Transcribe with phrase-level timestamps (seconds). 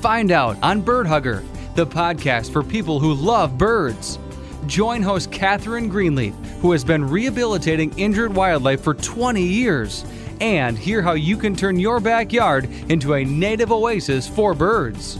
[0.00, 1.42] Find out on Bird Hugger,
[1.74, 4.18] the podcast for people who love birds.
[4.66, 10.04] Join host Catherine Greenleaf, who has been rehabilitating injured wildlife for 20 years,
[10.40, 15.18] and hear how you can turn your backyard into a native oasis for birds.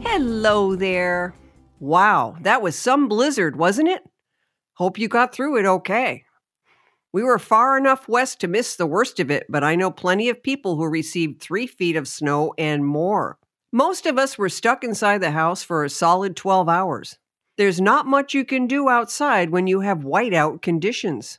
[0.00, 1.32] Hello there.
[1.78, 4.02] Wow, that was some blizzard, wasn't it?
[4.74, 6.24] Hope you got through it okay.
[7.12, 10.28] We were far enough west to miss the worst of it, but I know plenty
[10.28, 13.38] of people who received three feet of snow and more.
[13.72, 17.18] Most of us were stuck inside the house for a solid 12 hours.
[17.56, 21.38] There's not much you can do outside when you have whiteout conditions.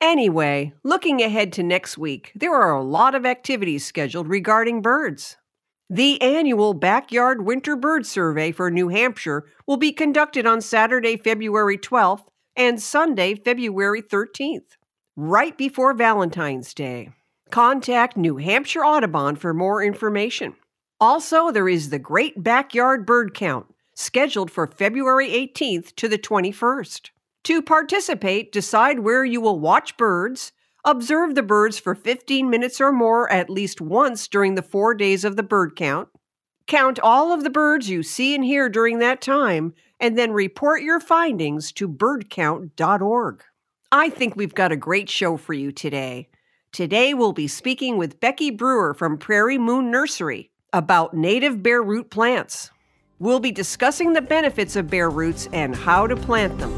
[0.00, 5.36] Anyway, looking ahead to next week, there are a lot of activities scheduled regarding birds.
[5.90, 11.76] The annual Backyard Winter Bird Survey for New Hampshire will be conducted on Saturday, February
[11.76, 14.76] 12th and Sunday, February 13th,
[15.20, 17.10] right before Valentine's Day.
[17.50, 20.54] Contact New Hampshire Audubon for more information.
[20.98, 27.10] Also, there is the Great Backyard Bird Count, scheduled for February 18th to the 21st.
[27.44, 30.52] To participate, decide where you will watch birds,
[30.86, 35.24] observe the birds for 15 minutes or more at least once during the four days
[35.24, 36.08] of the bird count,
[36.66, 40.82] count all of the birds you see and hear during that time, and then report
[40.82, 43.42] your findings to birdcount.org.
[43.92, 46.28] I think we've got a great show for you today.
[46.70, 52.08] Today we'll be speaking with Becky Brewer from Prairie Moon Nursery about native bare root
[52.08, 52.70] plants.
[53.18, 56.72] We'll be discussing the benefits of bare roots and how to plant them.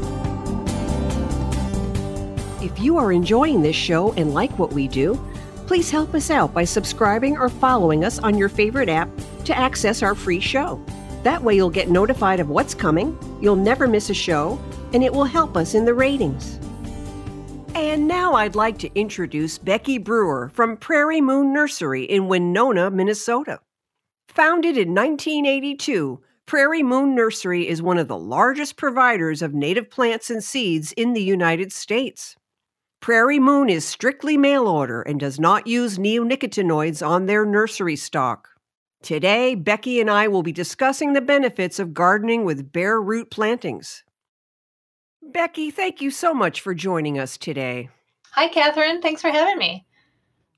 [2.63, 5.23] If you are enjoying this show and like what we do,
[5.67, 9.07] please help us out by subscribing or following us on your favorite app
[9.45, 10.83] to access our free show.
[11.21, 14.59] That way, you'll get notified of what's coming, you'll never miss a show,
[14.93, 16.59] and it will help us in the ratings.
[17.75, 23.61] And now I'd like to introduce Becky Brewer from Prairie Moon Nursery in Winona, Minnesota.
[24.27, 30.29] Founded in 1982, Prairie Moon Nursery is one of the largest providers of native plants
[30.29, 32.35] and seeds in the United States.
[33.01, 38.49] Prairie Moon is strictly mail order and does not use neonicotinoids on their nursery stock.
[39.01, 44.03] Today, Becky and I will be discussing the benefits of gardening with bare root plantings.
[45.31, 47.89] Becky, thank you so much for joining us today.
[48.31, 49.01] Hi, Catherine.
[49.01, 49.85] Thanks for having me.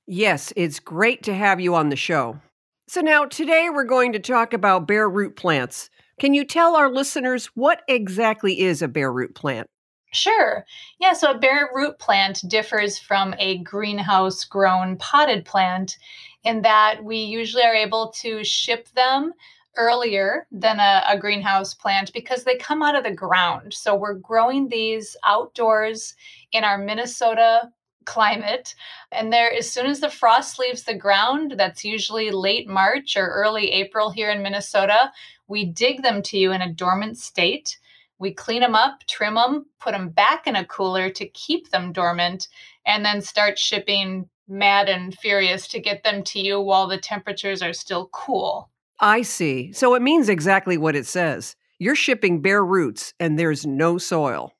[0.08, 2.40] Yes, it's great to have you on the show.
[2.88, 5.90] So, now today we're going to talk about bare root plants.
[6.20, 9.68] Can you tell our listeners what exactly is a bare root plant?
[10.14, 10.66] Sure.
[11.00, 15.98] Yeah, so a bare root plant differs from a greenhouse grown potted plant
[16.44, 19.34] in that we usually are able to ship them
[19.78, 23.74] earlier than a, a, greenhouse plant because they come out of the ground.
[23.74, 26.16] So we're growing these outdoors
[26.52, 27.72] in our Minnesota
[28.06, 28.76] climate.
[29.12, 33.28] And there, as soon as the frost leaves the ground, that's usually late March or
[33.28, 35.12] early April here in Minnesota,
[35.48, 37.78] we dig them to you in a dormant state
[38.18, 41.92] we clean them up, trim them, put them back in a cooler to keep them
[41.92, 42.48] dormant,
[42.86, 47.62] and then start shipping mad and furious to get them to you while the temperatures
[47.62, 48.70] are still cool.
[49.00, 49.72] I see.
[49.74, 51.56] So it means exactly what it says.
[51.80, 54.54] You're shipping bare roots and there's no soil.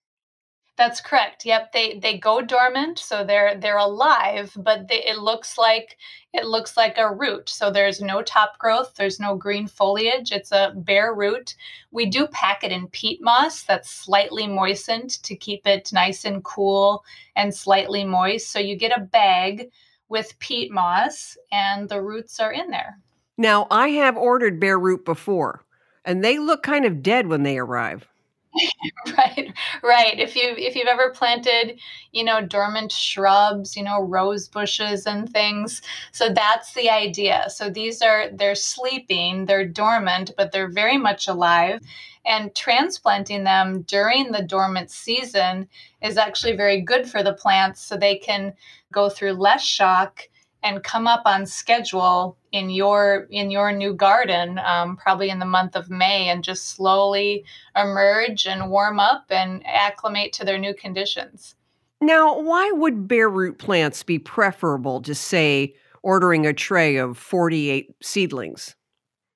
[0.78, 1.46] That's correct.
[1.46, 5.98] Yep, they they go dormant, so they're they're alive, but they, it looks like
[6.34, 7.48] it looks like a root.
[7.48, 10.34] So there's no top growth, there's no green foliage.
[10.34, 11.56] It's a bare root.
[11.92, 16.44] We do pack it in peat moss that's slightly moistened to keep it nice and
[16.44, 17.06] cool
[17.38, 18.52] and slightly moist.
[18.52, 19.70] So you get a bag
[20.10, 23.00] with peat moss and the roots are in there.
[23.38, 25.66] Now, I have ordered bare root before,
[26.06, 28.08] and they look kind of dead when they arrive.
[29.18, 29.54] right
[29.84, 31.80] right if you if you've ever planted
[32.12, 37.70] you know dormant shrubs you know rose bushes and things so that's the idea so
[37.70, 41.82] these are they're sleeping they're dormant but they're very much alive
[42.26, 45.68] and transplanting them during the dormant season
[46.02, 48.54] is actually very good for the plants so they can
[48.92, 50.30] go through less shock
[50.66, 55.46] and come up on schedule in your in your new garden um, probably in the
[55.46, 57.46] month of may and just slowly
[57.76, 61.56] emerge and warm up and acclimate to their new conditions
[62.02, 67.96] now why would bare root plants be preferable to say ordering a tray of 48
[68.02, 68.76] seedlings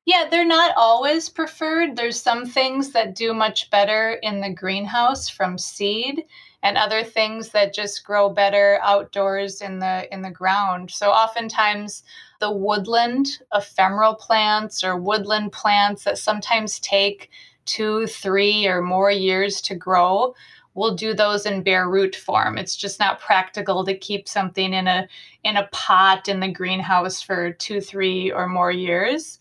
[0.06, 1.96] Yeah, they're not always preferred.
[1.96, 6.26] There's some things that do much better in the greenhouse from seed
[6.62, 10.92] and other things that just grow better outdoors in the in the ground.
[10.92, 12.04] So oftentimes
[12.40, 17.30] the woodland ephemeral plants or woodland plants that sometimes take
[17.66, 20.34] 2, 3 or more years to grow
[20.76, 22.58] we'll do those in bare root form.
[22.58, 25.08] It's just not practical to keep something in a
[25.44, 29.40] in a pot in the greenhouse for 2, 3 or more years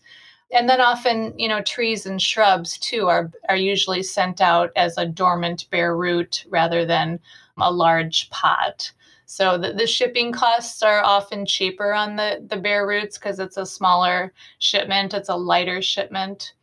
[0.51, 4.97] and then often you know trees and shrubs too are are usually sent out as
[4.97, 7.19] a dormant bare root rather than
[7.57, 8.91] a large pot.
[9.25, 13.57] So the, the shipping costs are often cheaper on the the bare roots because it's
[13.57, 16.53] a smaller shipment it's a lighter shipment.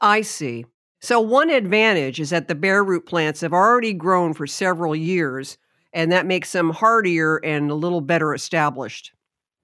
[0.00, 0.66] I see.
[1.00, 5.58] So one advantage is that the bare root plants have already grown for several years
[5.92, 9.12] and that makes them hardier and a little better established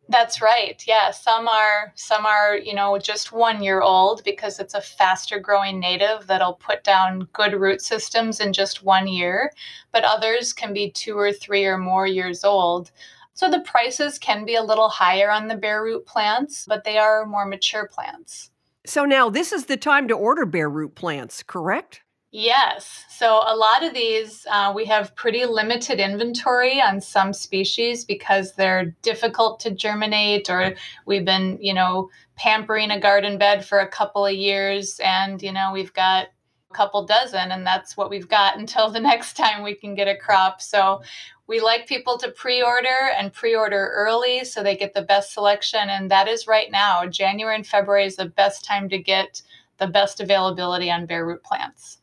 [0.09, 0.83] that's right.
[0.87, 5.39] Yeah, some are some are, you know, just 1 year old because it's a faster
[5.39, 9.53] growing native that'll put down good root systems in just 1 year,
[9.93, 12.91] but others can be 2 or 3 or more years old.
[13.35, 16.99] So the prices can be a little higher on the bare root plants, but they
[16.99, 18.51] are more mature plants.
[18.87, 22.03] So now this is the time to order bare root plants, correct?
[22.31, 23.07] Yes.
[23.09, 28.55] So a lot of these, uh, we have pretty limited inventory on some species because
[28.55, 30.75] they're difficult to germinate, or
[31.07, 35.53] we've been, you know, pampering a garden bed for a couple of years, and you
[35.53, 36.29] know, we've got
[36.71, 40.07] a couple dozen, and that's what we've got until the next time we can get
[40.07, 40.61] a crop.
[40.61, 41.01] So
[41.47, 46.11] we like people to pre-order and pre-order early so they get the best selection, and
[46.11, 47.07] that is right now.
[47.07, 49.41] January and February is the best time to get
[49.79, 51.99] the best availability on bare root plants.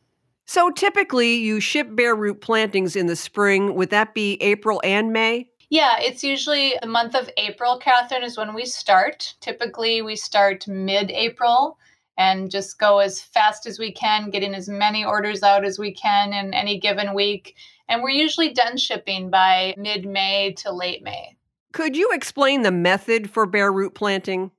[0.46, 3.74] So typically you ship bare root plantings in the spring.
[3.74, 5.50] Would that be April and May?
[5.70, 9.34] Yeah, it's usually the month of April, Catherine, is when we start.
[9.40, 11.76] Typically, we start mid April
[12.16, 15.92] and just go as fast as we can, getting as many orders out as we
[15.92, 17.56] can in any given week.
[17.88, 21.36] And we're usually done shipping by mid May to late May.
[21.72, 24.52] Could you explain the method for bare root planting?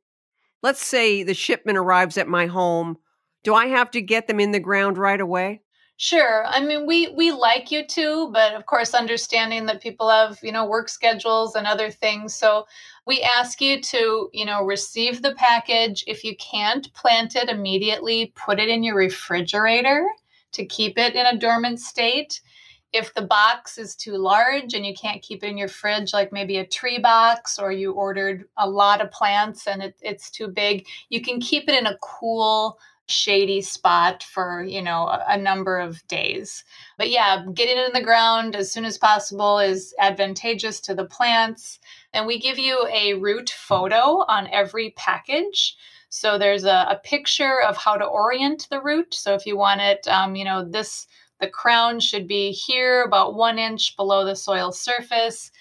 [0.62, 2.98] Let's say the shipment arrives at my home.
[3.44, 5.62] Do I have to get them in the ground right away?
[6.00, 6.46] Sure.
[6.46, 10.52] I mean, we we like you to, but of course, understanding that people have you
[10.52, 12.36] know work schedules and other things.
[12.36, 12.68] So
[13.08, 16.04] we ask you to you know receive the package.
[16.06, 20.06] If you can't plant it immediately, put it in your refrigerator
[20.52, 22.42] to keep it in a dormant state.
[22.94, 26.32] If the box is too large and you can't keep it in your fridge, like
[26.32, 30.48] maybe a tree box, or you ordered a lot of plants and it, it's too
[30.48, 35.38] big, you can keep it in a cool shady spot for you know a, a,
[35.38, 36.64] number of days.
[36.98, 41.06] But yeah getting it in the ground as soon as possible is advantageous to the
[41.06, 41.80] plants.
[42.14, 45.78] And we give you a root photo on every package.
[46.10, 49.14] So there's a, a picture of how to orient the root.
[49.14, 51.08] So if you want it um, you know this
[51.40, 55.52] the crown should be here about one inch below the soil surface.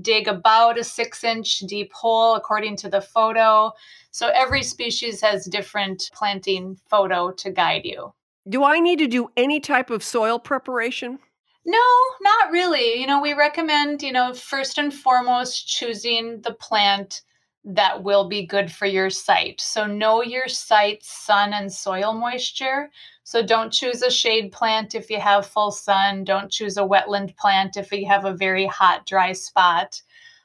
[0.00, 3.72] Dig about a six inch deep hole according to the photo
[4.14, 8.14] so every species has different planting photo to guide you.
[8.48, 11.18] Do I need to do any type of soil preparation?
[11.66, 11.82] No,
[12.20, 12.94] not really.
[13.00, 17.22] You know, we recommend, you know, first and foremost choosing the plant
[17.64, 19.60] that will be good for your site.
[19.60, 22.90] So know your site's sun and soil moisture.
[23.24, 26.22] So don't choose a shade plant if you have full sun.
[26.22, 30.00] Don't choose a wetland plant if you have a very hot, dry spot.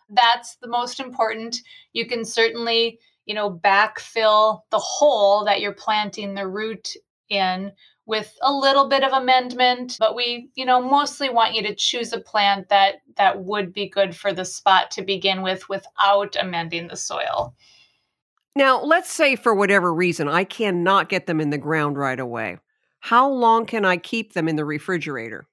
[0.10, 1.62] That's the most important.
[1.94, 3.00] You can certainly
[3.30, 6.90] you know, backfill the hole that you're planting the root
[7.30, 7.72] in
[8.08, 12.12] with a little bit of amendment but we you know mostly want you to choose
[12.12, 16.88] a plant that that would be good for the spot to begin with without amending
[16.88, 17.54] the soil.
[18.56, 22.58] Now let's say for whatever reason i cannot get them in the ground right away.
[23.00, 25.48] How long can i keep them in the refrigerator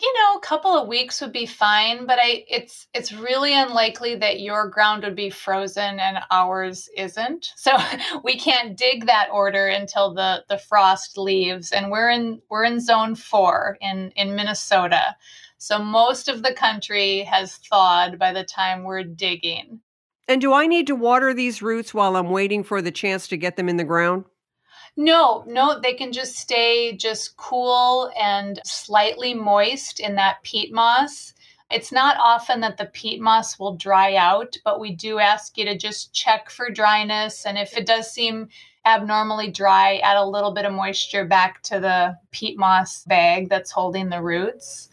[0.00, 4.14] you know, a couple of weeks would be fine, but I it's it's really unlikely
[4.16, 7.52] that your ground would be frozen and ours isn't.
[7.56, 7.76] So
[8.24, 12.80] we can't dig that order until the the frost leaves and we're in we're in
[12.80, 15.16] zone 4 in in Minnesota.
[15.58, 19.80] So most of the country has thawed by the time we're digging.
[20.28, 23.36] And do I need to water these roots while I'm waiting for the chance to
[23.36, 24.26] get them in the ground?
[25.00, 31.34] No, no, they can just stay just cool and slightly moist in that peat moss.
[31.70, 35.64] It's not often that the peat moss will dry out, but we do ask you
[35.66, 37.46] to just check for dryness.
[37.46, 38.48] And if it does seem
[38.84, 43.70] abnormally dry, add a little bit of moisture back to the peat moss bag that's
[43.70, 44.88] holding the roots.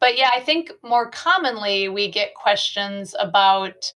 [0.00, 3.92] But yeah, I think more commonly we get questions about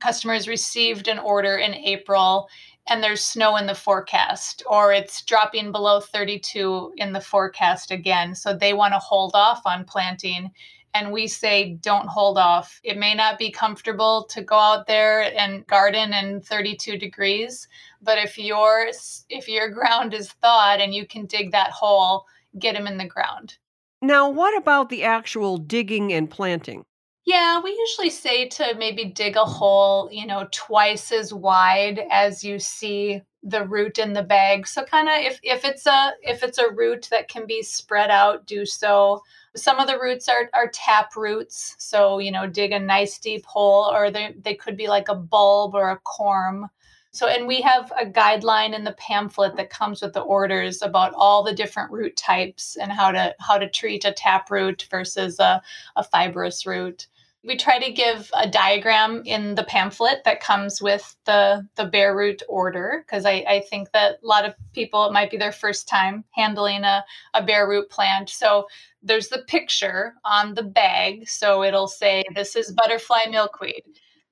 [0.00, 2.48] customers received an order in April
[2.88, 8.34] and there's snow in the forecast, or it's dropping below 32 in the forecast again.
[8.34, 10.50] So they want to hold off on planting.
[10.94, 12.78] And we say, don't hold off.
[12.82, 17.66] It may not be comfortable to go out there and garden in 32 degrees,
[18.02, 18.90] but if your
[19.30, 22.26] if your ground is thawed and you can dig that hole,
[22.58, 23.56] get them in the ground.
[24.02, 26.84] Now, what about the actual digging and planting?
[27.24, 32.42] Yeah, we usually say to maybe dig a hole, you know, twice as wide as
[32.42, 34.66] you see the root in the bag.
[34.66, 38.10] So kind of if if it's a if it's a root that can be spread
[38.10, 39.22] out, do so.
[39.54, 43.44] Some of the roots are are tap roots, so you know, dig a nice deep
[43.46, 46.68] hole, or they they could be like a bulb or a corm.
[47.14, 51.12] So, and we have a guideline in the pamphlet that comes with the orders about
[51.14, 55.38] all the different root types and how to how to treat a tap root versus
[55.38, 55.62] a,
[55.96, 57.06] a fibrous root.
[57.44, 62.16] We try to give a diagram in the pamphlet that comes with the the bare
[62.16, 65.52] root order because I, I think that a lot of people it might be their
[65.52, 68.30] first time handling a, a bare root plant.
[68.30, 68.66] So
[69.02, 71.28] there's the picture on the bag.
[71.28, 73.82] So it'll say this is butterfly milkweed.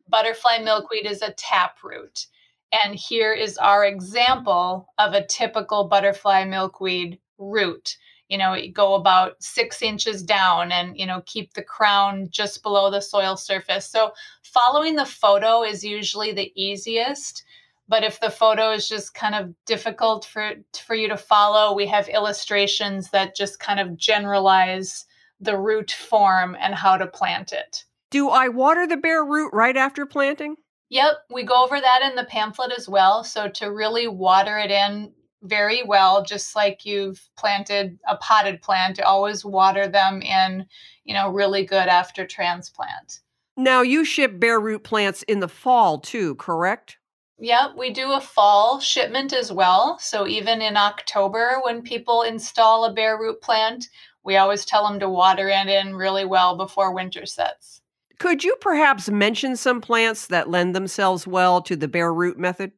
[0.09, 2.27] Butterfly milkweed is a tap root
[2.73, 7.97] and here is our example of a typical butterfly milkweed root.
[8.31, 12.91] You know, go about six inches down and, you know, keep the crown just below
[12.91, 13.85] the soil surface.
[13.85, 17.45] So following the photo is usually the easiest.
[17.89, 20.53] But if the photo is just kind of difficult for,
[20.87, 25.07] for you to follow, we have illustrations that just kind of generalize
[25.41, 27.85] the root form and how to plant it.
[28.11, 30.55] Do I water the bare root right after planting?
[30.91, 33.25] Yep, we go over that in the pamphlet as well.
[33.25, 39.01] So to really water it in very well, just like you've planted a potted plant,
[39.01, 40.67] always water them in,
[41.05, 43.21] you know, really good after transplant.
[43.57, 46.99] Now you ship bare root plants in the fall too, correct?
[47.39, 49.99] Yep, we do a fall shipment as well.
[49.99, 53.87] So even in October, when people install a bare root plant,
[54.23, 57.81] we always tell them to water it in really well before winter sets.
[58.19, 62.73] Could you perhaps mention some plants that lend themselves well to the bare root method?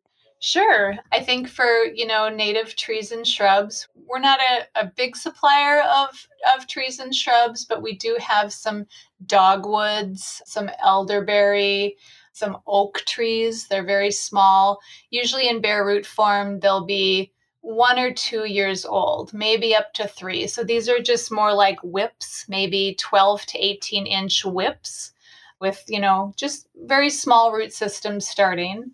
[0.45, 0.99] Sure.
[1.13, 5.83] I think for, you know, native trees and shrubs, we're not a, a big supplier
[5.83, 8.87] of, of trees and shrubs, but we do have some
[9.25, 11.97] dogwoods, some elderberry,
[12.33, 13.69] some oak trees.
[13.69, 14.81] They're very small.
[15.11, 20.09] Usually in bare root form, they'll be one or two years old, maybe up to
[20.09, 20.49] three.
[20.49, 25.13] So these are just more like whips, maybe 12 to 18 inch whips
[25.61, 28.91] with, you know, just very small root systems starting.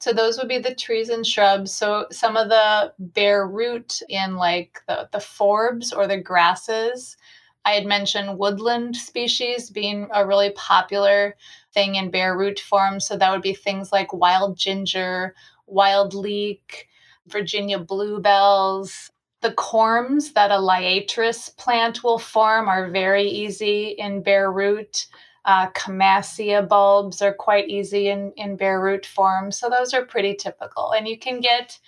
[0.00, 1.74] So those would be the trees and shrubs.
[1.74, 7.16] So some of the bare root in like the, the forbs or the grasses.
[7.64, 11.36] I had mentioned woodland species being a really popular
[11.74, 13.00] thing in bare root form.
[13.00, 15.34] So that would be things like wild ginger,
[15.66, 16.88] wild leek,
[17.26, 19.10] Virginia bluebells.
[19.40, 25.06] The corms that a liatris plant will form are very easy in bare root.
[25.44, 29.50] Uh, Camassia bulbs are quite easy in, in bare root form.
[29.50, 30.92] So those are pretty typical.
[30.92, 31.78] And you can get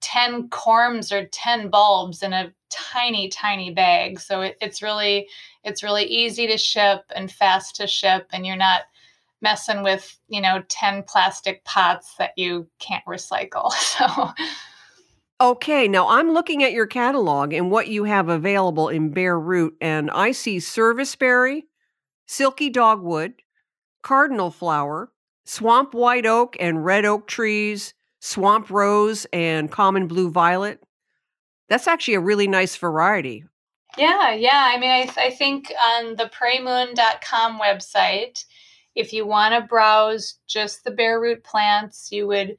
[0.00, 4.18] 10 corms or 10 bulbs in a tiny, tiny bag.
[4.20, 5.28] So it, it's really,
[5.62, 8.28] it's really easy to ship and fast to ship.
[8.32, 8.82] And you're not
[9.40, 13.70] messing with, you know, 10 plastic pots that you can't recycle.
[13.98, 14.32] So
[15.40, 19.76] Okay, now I'm looking at your catalog and what you have available in bare root,
[19.80, 21.66] and I see serviceberry,
[22.26, 23.34] silky dogwood,
[24.02, 25.10] cardinal flower,
[25.44, 30.82] swamp white oak and red oak trees, swamp rose and common blue violet.
[31.68, 33.44] That's actually a really nice variety.
[33.96, 34.72] Yeah, yeah.
[34.74, 38.44] I mean, I, I think on the prairiemoon.com website,
[38.94, 42.56] if you want to browse just the bare root plants, you would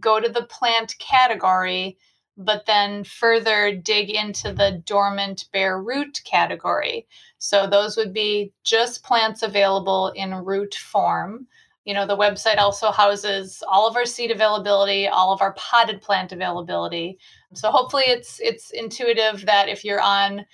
[0.00, 1.98] go to the plant category,
[2.38, 7.06] but then further dig into the dormant bare root category.
[7.38, 11.48] So those would be just plants available in root form.
[11.84, 16.00] You know, the website also houses all of our seed availability, all of our potted
[16.00, 17.18] plant availability.
[17.54, 20.44] So hopefully it's it's intuitive that if you're on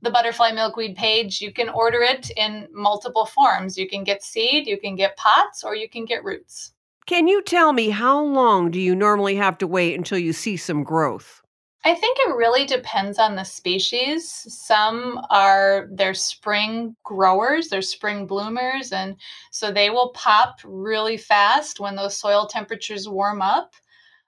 [0.00, 3.76] the butterfly milkweed page, you can order it in multiple forms.
[3.76, 6.72] You can get seed, you can get pots, or you can get roots.
[7.08, 10.58] Can you tell me how long do you normally have to wait until you see
[10.58, 11.40] some growth?
[11.82, 14.30] I think it really depends on the species.
[14.30, 19.16] Some are they're spring growers, they're spring bloomers, and
[19.50, 23.72] so they will pop really fast when those soil temperatures warm up.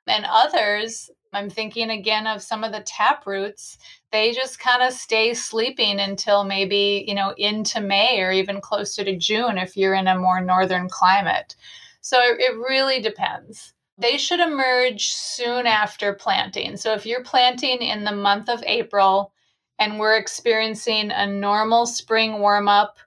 [0.07, 3.77] And others, I'm thinking again of some of the tap roots,
[4.11, 9.05] they just kind of stay sleeping until maybe, you know, into May or even closer
[9.05, 11.57] to June if you're in a more northern climate.
[12.01, 16.77] So it, really depends They should emerge soon after planting.
[16.77, 19.33] So if you're planting in the month of April
[19.79, 22.99] and we're experiencing a normal spring warm up,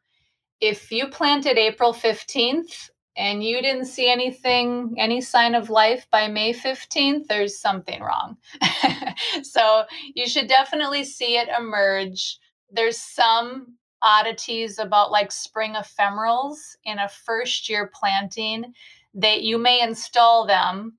[0.62, 6.28] if you planted April 15th and you didn't see anything, any sign of life by
[6.28, 8.38] May 15th, there's something wrong.
[9.44, 9.84] so
[10.16, 12.40] you should definitely see it emerge.
[12.72, 18.74] There's some oddities about like spring ephemerals in a first year planting
[19.16, 20.94] that you may install them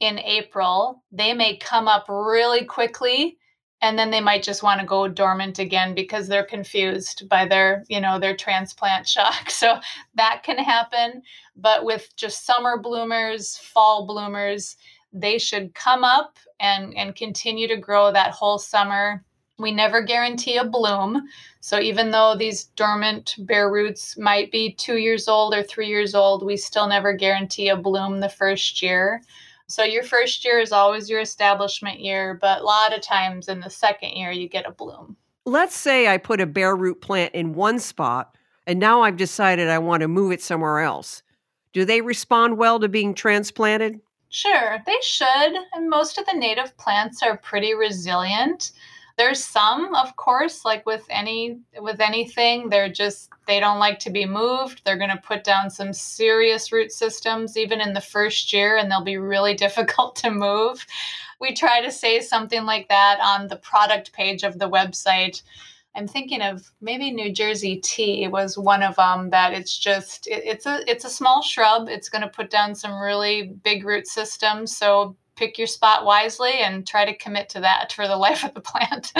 [0.00, 1.02] in April.
[1.12, 3.38] They may come up really quickly
[3.82, 7.84] and then they might just want to go dormant again because they're confused by their
[7.88, 9.50] you know their transplant shock.
[9.50, 9.78] So
[10.14, 11.22] that can happen.
[11.56, 14.76] But with just summer bloomers fall bloomers
[15.12, 19.24] they should come up and and continue to grow that whole summer
[19.58, 21.28] we never guarantee a bloom
[21.60, 26.14] so even though these dormant bare roots might be two years old or three years
[26.14, 29.20] old we still never guarantee a bloom the first year
[29.68, 33.60] so your first year is always your establishment year, but a lot of times in
[33.60, 35.16] the second year you get a bloom.
[35.44, 38.36] Let's say I put a bare root plant in one spot
[38.66, 41.22] and now I've decided I want to move it somewhere else.
[41.72, 44.00] Do they respond well to being transplanted?
[44.28, 45.54] Sure, they should.
[45.74, 48.72] And most of the native plants are pretty resilient
[49.16, 54.10] there's some of course like with any with anything they're just they don't like to
[54.10, 54.82] be moved.
[54.84, 58.90] They're going to put down some serious root systems even in the first year and
[58.90, 60.84] they'll be really difficult to move.
[61.40, 65.42] We try to say something like that on the product page of the website.
[65.94, 70.42] I'm thinking of maybe new jersey tea was one of them that it's just it,
[70.44, 71.88] it's a it's a small shrub.
[71.88, 74.76] It's going to put down some really big root systems.
[74.76, 78.54] So pick your spot wisely and try to commit to that for the life of
[78.54, 79.12] the plant.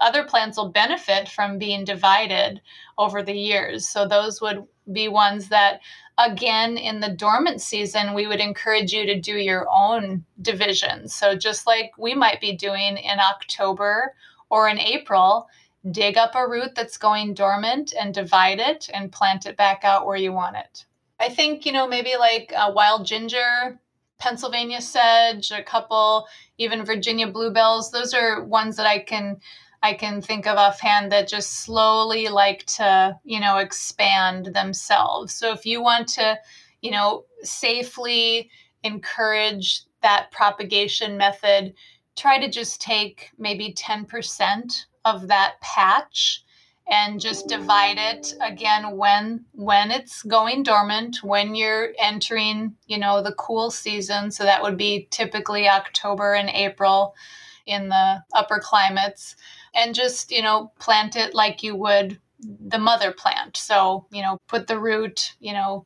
[0.00, 2.60] Other plants will benefit from being divided
[2.98, 3.88] over the years.
[3.88, 5.80] So, those would be ones that,
[6.18, 11.08] again, in the dormant season, we would encourage you to do your own division.
[11.08, 14.14] So, just like we might be doing in October
[14.50, 15.48] or in April,
[15.90, 20.06] dig up a root that's going dormant and divide it and plant it back out
[20.06, 20.84] where you want it.
[21.18, 23.78] I think, you know, maybe like a wild ginger
[24.18, 26.26] Pennsylvania sedge, a couple
[26.58, 27.90] even Virginia bluebells.
[27.90, 29.40] Those are ones that I can
[29.82, 35.34] I can think of offhand that just slowly like to, you know, expand themselves.
[35.34, 36.38] So if you want to,
[36.80, 38.50] you know, safely
[38.82, 41.74] encourage that propagation method,
[42.16, 46.42] try to just take maybe 10% of that patch
[46.88, 53.22] and just divide it again when when it's going dormant when you're entering you know
[53.22, 57.14] the cool season so that would be typically october and april
[57.66, 59.36] in the upper climates
[59.74, 62.18] and just you know plant it like you would
[62.68, 65.84] the mother plant so you know put the root you know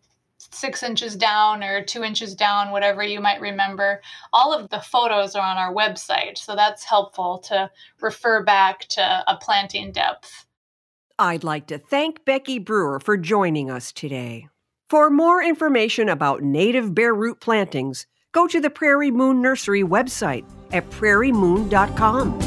[0.53, 4.01] six inches down or two inches down, whatever you might remember.
[4.33, 9.25] All of the photos are on our website, so that's helpful to refer back to
[9.29, 10.47] a planting depth.
[11.21, 14.49] I'd like to thank Becky Brewer for joining us today.
[14.89, 20.47] For more information about native bare root plantings, go to the Prairie Moon Nursery website
[20.73, 22.41] at prairiemoon.com.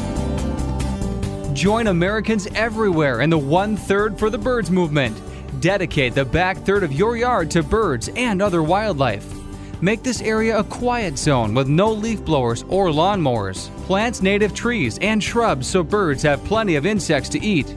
[1.54, 5.16] Join Americans everywhere in the One Third for the Birds movement.
[5.60, 9.32] Dedicate the back third of your yard to birds and other wildlife.
[9.80, 13.70] Make this area a quiet zone with no leaf blowers or lawnmowers.
[13.86, 17.72] Plant native trees and shrubs so birds have plenty of insects to eat.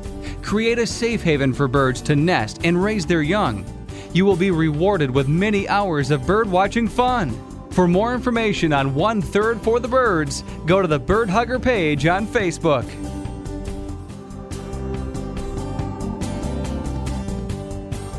[0.48, 3.66] Create a safe haven for birds to nest and raise their young.
[4.14, 7.38] You will be rewarded with many hours of bird watching fun.
[7.72, 12.06] For more information on One Third for the Birds, go to the Bird Hugger page
[12.06, 12.86] on Facebook.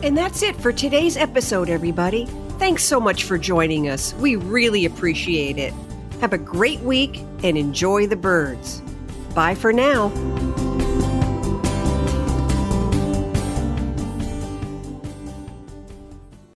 [0.04, 2.26] And that's it for today's episode, everybody.
[2.58, 4.12] Thanks so much for joining us.
[4.16, 5.72] We really appreciate it.
[6.20, 8.82] Have a great week and enjoy the birds.
[9.34, 10.08] Bye for now.